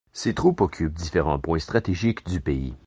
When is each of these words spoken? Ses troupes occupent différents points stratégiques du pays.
Ses 0.13 0.33
troupes 0.33 0.61
occupent 0.61 0.95
différents 0.95 1.37
points 1.37 1.59
stratégiques 1.59 2.25
du 2.25 2.41
pays. 2.41 2.73